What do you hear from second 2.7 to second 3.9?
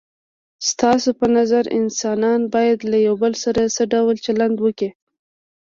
له یو بل سره څه